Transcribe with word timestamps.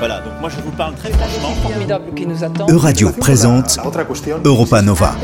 Voilà, 0.00 0.20
donc 0.20 0.32
moi 0.40 0.48
je 0.48 0.58
vous 0.62 0.70
parle 0.70 0.94
très 0.94 1.12
franchement. 1.12 1.54
formidable 1.62 2.14
qui 2.16 2.26
nous 2.26 2.42
attend. 2.42 2.66
Euradio 2.70 3.10
présente 3.10 3.78
Europa 4.44 4.80
Nova. 4.80 5.14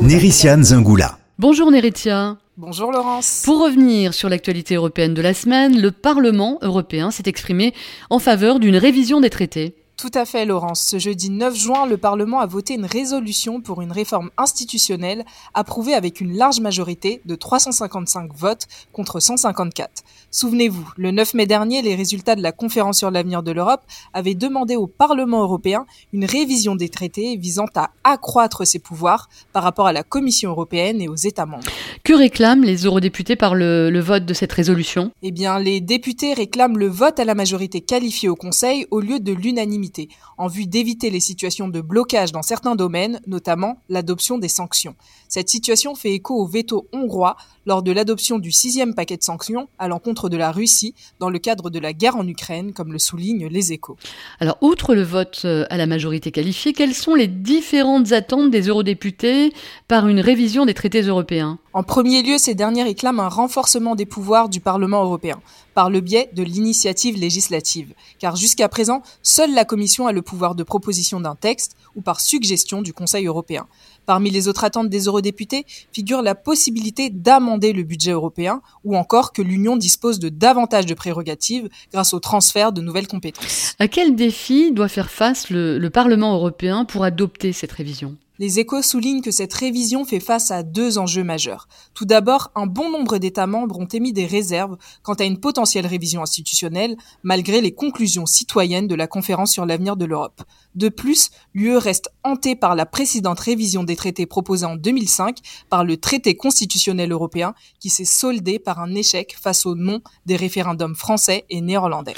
Nériciane 0.00 0.62
Zingula. 0.62 1.18
Bonjour 1.40 1.72
Néritia. 1.72 2.36
Bonjour 2.56 2.92
Laurence. 2.92 3.42
Pour 3.44 3.64
revenir 3.64 4.14
sur 4.14 4.28
l'actualité 4.28 4.76
européenne 4.76 5.12
de 5.12 5.22
la 5.22 5.34
semaine, 5.34 5.80
le 5.80 5.90
Parlement 5.90 6.58
européen 6.62 7.10
s'est 7.10 7.24
exprimé 7.26 7.74
en 8.10 8.20
faveur 8.20 8.60
d'une 8.60 8.76
révision 8.76 9.20
des 9.20 9.30
traités. 9.30 9.74
Tout 10.00 10.10
à 10.14 10.24
fait, 10.24 10.46
Laurence. 10.46 10.80
Ce 10.80 10.98
jeudi 10.98 11.28
9 11.28 11.54
juin, 11.54 11.84
le 11.84 11.98
Parlement 11.98 12.40
a 12.40 12.46
voté 12.46 12.72
une 12.72 12.86
résolution 12.86 13.60
pour 13.60 13.82
une 13.82 13.92
réforme 13.92 14.30
institutionnelle 14.38 15.26
approuvée 15.52 15.92
avec 15.92 16.22
une 16.22 16.38
large 16.38 16.60
majorité 16.60 17.20
de 17.26 17.34
355 17.34 18.32
votes 18.34 18.66
contre 18.94 19.20
154. 19.20 20.02
Souvenez-vous, 20.30 20.90
le 20.96 21.10
9 21.10 21.34
mai 21.34 21.44
dernier, 21.44 21.82
les 21.82 21.94
résultats 21.94 22.34
de 22.34 22.40
la 22.40 22.52
conférence 22.52 22.96
sur 22.96 23.10
l'avenir 23.10 23.42
de 23.42 23.52
l'Europe 23.52 23.82
avaient 24.14 24.34
demandé 24.34 24.74
au 24.74 24.86
Parlement 24.86 25.42
européen 25.42 25.84
une 26.14 26.24
révision 26.24 26.76
des 26.76 26.88
traités 26.88 27.36
visant 27.36 27.66
à 27.74 27.90
accroître 28.02 28.66
ses 28.66 28.78
pouvoirs 28.78 29.28
par 29.52 29.62
rapport 29.62 29.86
à 29.86 29.92
la 29.92 30.02
Commission 30.02 30.48
européenne 30.48 31.02
et 31.02 31.08
aux 31.08 31.14
États 31.14 31.44
membres. 31.44 31.68
Que 32.04 32.14
réclament 32.14 32.64
les 32.64 32.86
eurodéputés 32.86 33.36
par 33.36 33.54
le, 33.54 33.90
le 33.90 34.00
vote 34.00 34.24
de 34.24 34.32
cette 34.32 34.52
résolution? 34.52 35.12
Eh 35.22 35.30
bien, 35.30 35.58
les 35.58 35.82
députés 35.82 36.32
réclament 36.32 36.78
le 36.78 36.88
vote 36.88 37.20
à 37.20 37.26
la 37.26 37.34
majorité 37.34 37.82
qualifiée 37.82 38.30
au 38.30 38.36
Conseil 38.36 38.86
au 38.90 39.00
lieu 39.00 39.20
de 39.20 39.32
l'unanimité 39.32 39.89
en 40.38 40.46
vue 40.46 40.66
d'éviter 40.66 41.10
les 41.10 41.20
situations 41.20 41.68
de 41.68 41.80
blocage 41.80 42.32
dans 42.32 42.42
certains 42.42 42.76
domaines, 42.76 43.20
notamment 43.26 43.82
l'adoption 43.88 44.38
des 44.38 44.48
sanctions. 44.48 44.94
Cette 45.28 45.48
situation 45.48 45.94
fait 45.94 46.12
écho 46.12 46.34
au 46.34 46.46
veto 46.46 46.88
hongrois 46.92 47.36
lors 47.66 47.82
de 47.82 47.92
l'adoption 47.92 48.38
du 48.38 48.50
sixième 48.50 48.94
paquet 48.94 49.16
de 49.16 49.22
sanctions 49.22 49.68
à 49.78 49.88
l'encontre 49.88 50.28
de 50.28 50.36
la 50.36 50.50
Russie 50.50 50.94
dans 51.18 51.30
le 51.30 51.38
cadre 51.38 51.70
de 51.70 51.78
la 51.78 51.92
guerre 51.92 52.16
en 52.16 52.26
Ukraine, 52.26 52.72
comme 52.72 52.92
le 52.92 52.98
soulignent 52.98 53.46
les 53.48 53.72
échos. 53.72 53.96
Alors, 54.40 54.56
outre 54.60 54.94
le 54.94 55.02
vote 55.02 55.42
euh, 55.44 55.66
à 55.70 55.76
la 55.76 55.86
majorité 55.86 56.30
qualifiée, 56.30 56.72
quelles 56.72 56.94
sont 56.94 57.14
les 57.14 57.28
différentes 57.28 58.12
attentes 58.12 58.50
des 58.50 58.62
eurodéputés 58.62 59.52
par 59.88 60.08
une 60.08 60.20
révision 60.20 60.66
des 60.66 60.74
traités 60.74 61.02
européens? 61.02 61.58
En 61.72 61.84
premier 61.84 62.24
lieu, 62.24 62.36
ces 62.36 62.56
derniers 62.56 62.82
réclament 62.82 63.20
un 63.20 63.28
renforcement 63.28 63.94
des 63.94 64.04
pouvoirs 64.04 64.48
du 64.48 64.58
Parlement 64.58 65.04
européen 65.04 65.40
par 65.72 65.88
le 65.88 66.00
biais 66.00 66.28
de 66.34 66.42
l'initiative 66.42 67.16
législative, 67.16 67.94
car 68.18 68.34
jusqu'à 68.34 68.68
présent, 68.68 69.02
seule 69.22 69.54
la 69.54 69.64
Commission 69.64 70.08
a 70.08 70.12
le 70.12 70.20
pouvoir 70.20 70.56
de 70.56 70.64
proposition 70.64 71.20
d'un 71.20 71.36
texte 71.36 71.76
ou 71.94 72.00
par 72.00 72.20
suggestion 72.20 72.82
du 72.82 72.92
Conseil 72.92 73.26
européen. 73.26 73.68
Parmi 74.04 74.30
les 74.30 74.48
autres 74.48 74.64
attentes 74.64 74.88
des 74.88 75.04
eurodéputés 75.04 75.64
figure 75.92 76.22
la 76.22 76.34
possibilité 76.34 77.08
d'amender 77.08 77.72
le 77.72 77.84
budget 77.84 78.10
européen 78.10 78.62
ou 78.82 78.96
encore 78.96 79.32
que 79.32 79.40
l'Union 79.40 79.76
dispose 79.76 80.18
de 80.18 80.28
davantage 80.28 80.86
de 80.86 80.94
prérogatives 80.94 81.68
grâce 81.92 82.14
au 82.14 82.18
transfert 82.18 82.72
de 82.72 82.80
nouvelles 82.80 83.06
compétences. 83.06 83.76
À 83.78 83.86
quel 83.86 84.16
défi 84.16 84.72
doit 84.72 84.88
faire 84.88 85.08
face 85.08 85.50
le, 85.50 85.78
le 85.78 85.90
Parlement 85.90 86.34
européen 86.34 86.84
pour 86.84 87.04
adopter 87.04 87.52
cette 87.52 87.70
révision? 87.70 88.16
Les 88.40 88.58
échos 88.58 88.80
soulignent 88.80 89.20
que 89.20 89.30
cette 89.30 89.52
révision 89.52 90.06
fait 90.06 90.18
face 90.18 90.50
à 90.50 90.62
deux 90.62 90.96
enjeux 90.96 91.22
majeurs. 91.22 91.68
Tout 91.92 92.06
d'abord, 92.06 92.50
un 92.54 92.66
bon 92.66 92.90
nombre 92.90 93.18
d'États 93.18 93.46
membres 93.46 93.78
ont 93.78 93.84
émis 93.84 94.14
des 94.14 94.24
réserves 94.24 94.78
quant 95.02 95.12
à 95.12 95.24
une 95.24 95.38
potentielle 95.38 95.86
révision 95.86 96.22
institutionnelle, 96.22 96.96
malgré 97.22 97.60
les 97.60 97.74
conclusions 97.74 98.24
citoyennes 98.24 98.88
de 98.88 98.94
la 98.94 99.06
conférence 99.06 99.52
sur 99.52 99.66
l'avenir 99.66 99.94
de 99.94 100.06
l'Europe. 100.06 100.42
De 100.74 100.88
plus, 100.88 101.30
l'UE 101.52 101.76
reste 101.76 102.08
hantée 102.24 102.56
par 102.56 102.74
la 102.74 102.86
précédente 102.86 103.40
révision 103.40 103.84
des 103.84 103.96
traités 103.96 104.24
proposés 104.24 104.64
en 104.64 104.76
2005 104.76 105.36
par 105.68 105.84
le 105.84 105.98
traité 105.98 106.34
constitutionnel 106.34 107.12
européen 107.12 107.54
qui 107.78 107.90
s'est 107.90 108.06
soldé 108.06 108.58
par 108.58 108.80
un 108.80 108.94
échec 108.94 109.36
face 109.38 109.66
au 109.66 109.74
non 109.74 110.00
des 110.24 110.36
référendums 110.36 110.96
français 110.96 111.44
et 111.50 111.60
néerlandais. 111.60 112.14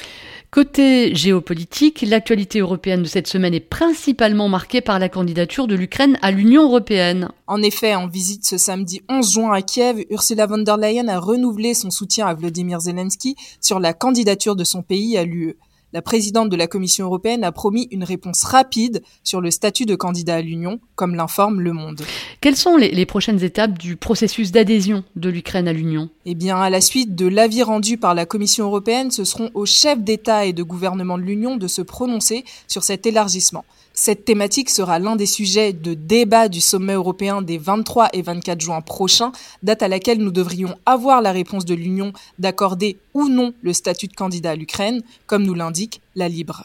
Côté 0.54 1.14
géopolitique, 1.14 2.02
l'actualité 2.02 2.58
européenne 2.58 3.02
de 3.02 3.08
cette 3.08 3.26
semaine 3.26 3.54
est 3.54 3.60
principalement 3.60 4.50
marquée 4.50 4.82
par 4.82 4.98
la 4.98 5.08
candidature 5.08 5.66
de 5.66 5.74
l'Ukraine 5.74 6.18
à 6.20 6.30
l'Union 6.30 6.64
européenne. 6.64 7.30
En 7.46 7.62
effet, 7.62 7.94
en 7.94 8.06
visite 8.06 8.44
ce 8.44 8.58
samedi 8.58 9.00
11 9.08 9.32
juin 9.32 9.52
à 9.54 9.62
Kiev, 9.62 10.04
Ursula 10.10 10.46
von 10.46 10.58
der 10.58 10.76
Leyen 10.76 11.08
a 11.08 11.18
renouvelé 11.18 11.72
son 11.72 11.90
soutien 11.90 12.26
à 12.26 12.34
Vladimir 12.34 12.80
Zelensky 12.80 13.34
sur 13.62 13.80
la 13.80 13.94
candidature 13.94 14.54
de 14.54 14.64
son 14.64 14.82
pays 14.82 15.16
à 15.16 15.24
l'UE 15.24 15.56
la 15.92 16.00
présidente 16.00 16.48
de 16.48 16.56
la 16.56 16.66
Commission 16.66 17.04
européenne 17.04 17.44
a 17.44 17.52
promis 17.52 17.86
une 17.90 18.04
réponse 18.04 18.44
rapide 18.44 19.02
sur 19.24 19.40
le 19.40 19.50
statut 19.50 19.84
de 19.84 19.94
candidat 19.94 20.36
à 20.36 20.40
l'Union, 20.40 20.80
comme 20.94 21.14
l'informe 21.14 21.60
Le 21.60 21.72
Monde. 21.72 22.02
Quelles 22.42 22.56
sont 22.56 22.76
les, 22.76 23.06
prochaines 23.06 23.44
étapes 23.44 23.78
du 23.78 23.94
processus 23.94 24.50
d'adhésion 24.50 25.04
de 25.14 25.28
l'Ukraine 25.28 25.68
à 25.68 25.72
l'Union? 25.72 26.10
Eh 26.26 26.34
bien, 26.34 26.56
à 26.56 26.70
la 26.70 26.80
suite 26.80 27.14
de 27.14 27.28
l'avis 27.28 27.62
rendu 27.62 27.98
par 27.98 28.16
la 28.16 28.26
Commission 28.26 28.64
européenne, 28.64 29.12
ce 29.12 29.22
seront 29.22 29.52
aux 29.54 29.64
chefs 29.64 30.02
d'État 30.02 30.44
et 30.44 30.52
de 30.52 30.64
gouvernement 30.64 31.18
de 31.18 31.22
l'Union 31.22 31.56
de 31.56 31.68
se 31.68 31.82
prononcer 31.82 32.44
sur 32.66 32.82
cet 32.82 33.06
élargissement. 33.06 33.64
Cette 33.94 34.24
thématique 34.24 34.70
sera 34.70 34.98
l'un 34.98 35.14
des 35.14 35.26
sujets 35.26 35.72
de 35.72 35.94
débat 35.94 36.48
du 36.48 36.60
sommet 36.60 36.94
européen 36.94 37.42
des 37.42 37.58
23 37.58 38.08
et 38.12 38.22
24 38.22 38.60
juin 38.60 38.80
prochains, 38.80 39.30
date 39.62 39.84
à 39.84 39.86
laquelle 39.86 40.18
nous 40.18 40.32
devrions 40.32 40.74
avoir 40.84 41.22
la 41.22 41.30
réponse 41.30 41.64
de 41.64 41.74
l'Union 41.74 42.12
d'accorder 42.40 42.96
ou 43.14 43.28
non 43.28 43.54
le 43.62 43.72
statut 43.72 44.08
de 44.08 44.14
candidat 44.14 44.50
à 44.50 44.56
l'Ukraine, 44.56 45.02
comme 45.28 45.44
nous 45.44 45.54
l'indique 45.54 46.00
la 46.16 46.28
Libre. 46.28 46.64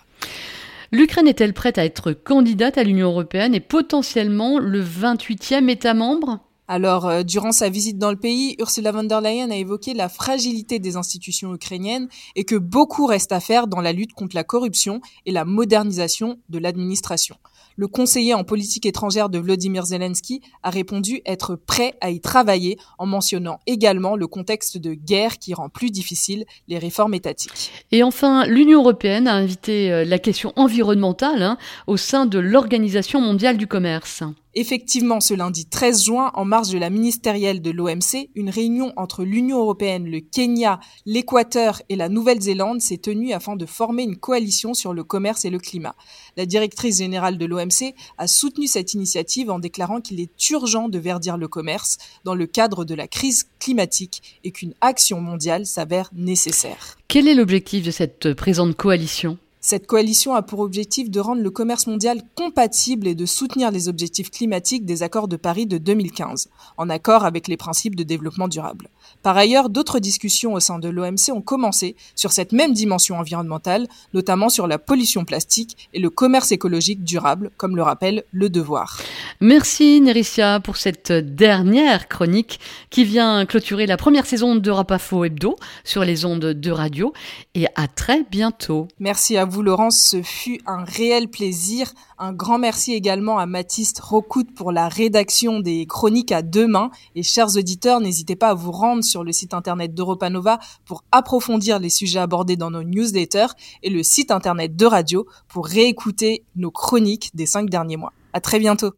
L'Ukraine 0.91 1.27
est-elle 1.27 1.53
prête 1.53 1.77
à 1.77 1.85
être 1.85 2.13
candidate 2.13 2.77
à 2.77 2.83
l'Union 2.83 3.09
européenne 3.09 3.53
et 3.53 3.59
potentiellement 3.59 4.57
le 4.57 4.81
28e 4.81 5.69
État 5.69 5.93
membre? 5.93 6.39
Alors, 6.69 7.05
euh, 7.05 7.23
durant 7.23 7.51
sa 7.51 7.69
visite 7.69 7.97
dans 7.97 8.11
le 8.11 8.17
pays, 8.17 8.55
Ursula 8.59 8.91
von 8.91 9.03
der 9.03 9.21
Leyen 9.21 9.51
a 9.51 9.55
évoqué 9.55 9.93
la 9.93 10.09
fragilité 10.09 10.79
des 10.79 10.97
institutions 10.97 11.53
ukrainiennes 11.53 12.07
et 12.35 12.43
que 12.43 12.55
beaucoup 12.55 13.05
reste 13.05 13.31
à 13.31 13.39
faire 13.39 13.67
dans 13.67 13.81
la 13.81 13.93
lutte 13.93 14.13
contre 14.13 14.35
la 14.35 14.43
corruption 14.43 15.01
et 15.25 15.31
la 15.31 15.45
modernisation 15.45 16.39
de 16.49 16.59
l'administration. 16.59 17.35
Le 17.79 17.87
conseiller 17.87 18.33
en 18.33 18.43
politique 18.43 18.87
étrangère 18.87 19.29
de 19.29 19.37
Vladimir 19.37 19.85
Zelensky 19.85 20.41
a 20.63 20.71
répondu 20.71 21.21
être 21.27 21.55
prêt 21.55 21.93
à 22.01 22.09
y 22.09 22.19
travailler 22.19 22.79
en 22.97 23.05
mentionnant 23.05 23.59
également 23.67 24.15
le 24.15 24.25
contexte 24.25 24.79
de 24.79 24.95
guerre 24.95 25.37
qui 25.37 25.53
rend 25.53 25.69
plus 25.69 25.91
difficile 25.91 26.45
les 26.67 26.79
réformes 26.79 27.13
étatiques. 27.13 27.71
Et 27.91 28.01
enfin, 28.01 28.47
l'Union 28.47 28.79
européenne 28.79 29.27
a 29.27 29.35
invité 29.35 29.91
euh, 29.91 30.05
la 30.05 30.17
question 30.17 30.53
environnementale 30.55 31.43
hein, 31.43 31.57
au 31.85 31.97
sein 31.97 32.25
de 32.25 32.39
l'Organisation 32.39 33.21
mondiale 33.21 33.57
du 33.57 33.67
commerce. 33.67 34.23
Effectivement, 34.59 35.19
ce 35.19 35.35
lundi 35.35 35.67
13 35.67 36.05
juin, 36.05 36.31
en 36.33 36.43
marge 36.43 36.71
de 36.71 36.79
la 36.79 36.89
ministérielle 36.89 37.61
de 37.61 37.69
l'OMC, 37.69 38.31
une 38.33 38.49
réunion 38.49 38.91
entre 38.95 39.23
l'Union 39.23 39.59
européenne, 39.59 40.09
le 40.09 40.19
Kenya, 40.19 40.79
l'Équateur 41.05 41.83
et 41.89 41.95
la 41.95 42.09
Nouvelle-Zélande 42.09 42.81
s'est 42.81 42.97
tenue 42.97 43.33
afin 43.33 43.55
de 43.55 43.67
former 43.67 44.01
une 44.01 44.17
coalition 44.17 44.73
sur 44.73 44.95
le 44.95 45.03
commerce 45.03 45.45
et 45.45 45.51
le 45.51 45.59
climat. 45.59 45.93
La 46.37 46.47
directrice 46.47 46.97
générale 46.97 47.37
de 47.37 47.45
l'OMC 47.45 47.93
a 48.17 48.25
soutenu 48.25 48.65
cette 48.65 48.95
initiative 48.95 49.51
en 49.51 49.59
déclarant 49.59 50.01
qu'il 50.01 50.19
est 50.19 50.49
urgent 50.49 50.89
de 50.89 50.97
verdir 50.97 51.37
le 51.37 51.47
commerce 51.47 51.99
dans 52.23 52.33
le 52.33 52.47
cadre 52.47 52.83
de 52.83 52.95
la 52.95 53.07
crise 53.07 53.47
climatique 53.59 54.39
et 54.43 54.49
qu'une 54.49 54.73
action 54.81 55.21
mondiale 55.21 55.67
s'avère 55.67 56.09
nécessaire. 56.15 56.97
Quel 57.07 57.27
est 57.27 57.35
l'objectif 57.35 57.85
de 57.85 57.91
cette 57.91 58.33
présente 58.33 58.75
coalition? 58.75 59.37
Cette 59.67 59.85
coalition 59.85 60.33
a 60.33 60.43
pour 60.43 60.61
objectif 60.61 61.11
de 61.11 61.19
rendre 61.19 61.41
le 61.41 61.51
commerce 61.51 61.87
mondial 61.87 62.21
compatible 62.35 63.05
et 63.05 63.15
de 63.15 63.25
soutenir 63.25 63.69
les 63.69 63.89
objectifs 63.89 64.31
climatiques 64.31 64.85
des 64.85 65.03
accords 65.03 65.27
de 65.27 65.35
Paris 65.35 65.65
de 65.65 65.77
2015, 65.77 66.47
en 66.77 66.89
accord 66.89 67.25
avec 67.25 67.49
les 67.49 67.57
principes 67.57 67.97
de 67.97 68.03
développement 68.03 68.47
durable. 68.47 68.87
Par 69.23 69.35
ailleurs, 69.35 69.69
d'autres 69.69 69.99
discussions 69.99 70.53
au 70.53 70.61
sein 70.61 70.79
de 70.79 70.87
l'OMC 70.87 71.33
ont 71.33 71.41
commencé 71.41 71.97
sur 72.15 72.31
cette 72.31 72.53
même 72.53 72.71
dimension 72.71 73.17
environnementale, 73.17 73.89
notamment 74.13 74.47
sur 74.47 74.67
la 74.67 74.79
pollution 74.79 75.25
plastique 75.25 75.89
et 75.93 75.99
le 75.99 76.09
commerce 76.09 76.53
écologique 76.53 77.03
durable, 77.03 77.51
comme 77.57 77.75
le 77.75 77.83
rappelle 77.83 78.23
Le 78.31 78.49
Devoir. 78.49 79.01
Merci 79.41 79.99
Néricia 79.99 80.61
pour 80.61 80.77
cette 80.77 81.11
dernière 81.11 82.07
chronique 82.07 82.61
qui 82.89 83.03
vient 83.03 83.45
clôturer 83.45 83.85
la 83.85 83.97
première 83.97 84.27
saison 84.27 84.55
de 84.55 84.71
Rapafo 84.71 85.25
Hebdo 85.25 85.57
sur 85.83 86.05
les 86.05 86.23
ondes 86.23 86.39
de 86.39 86.71
radio 86.71 87.11
et 87.53 87.67
à 87.75 87.89
très 87.89 88.23
bientôt. 88.23 88.87
Merci 88.99 89.35
à 89.35 89.43
vous 89.43 89.56
Laurence, 89.61 89.99
ce 89.99 90.21
fut 90.21 90.59
un 90.65 90.83
réel 90.83 91.27
plaisir. 91.29 91.91
Un 92.17 92.33
grand 92.33 92.57
merci 92.57 92.93
également 92.93 93.37
à 93.39 93.45
Mathiste 93.45 93.99
Rocout 93.99 94.47
pour 94.55 94.71
la 94.71 94.87
rédaction 94.87 95.59
des 95.59 95.85
chroniques 95.85 96.31
à 96.31 96.41
deux 96.41 96.67
mains. 96.67 96.89
Et 97.15 97.23
chers 97.23 97.55
auditeurs, 97.55 97.99
n'hésitez 97.99 98.35
pas 98.35 98.49
à 98.49 98.53
vous 98.53 98.71
rendre 98.71 99.03
sur 99.03 99.23
le 99.23 99.31
site 99.31 99.53
internet 99.53 99.93
d'Europa 99.93 100.29
Nova 100.29 100.59
pour 100.85 101.03
approfondir 101.11 101.79
les 101.79 101.89
sujets 101.89 102.19
abordés 102.19 102.55
dans 102.55 102.71
nos 102.71 102.83
newsletters 102.83 103.53
et 103.83 103.89
le 103.89 104.03
site 104.03 104.31
internet 104.31 104.75
de 104.75 104.85
radio 104.85 105.27
pour 105.47 105.67
réécouter 105.67 106.43
nos 106.55 106.71
chroniques 106.71 107.31
des 107.33 107.45
cinq 107.45 107.69
derniers 107.69 107.97
mois. 107.97 108.13
À 108.33 108.39
très 108.39 108.59
bientôt. 108.59 108.91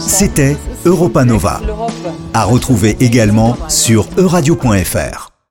C'était 0.00 0.56
Europa 0.84 1.24
Nova. 1.24 1.60
À 2.34 2.44
retrouver 2.44 2.96
également 3.00 3.56
sur 3.68 4.06
euradio.fr. 4.16 5.37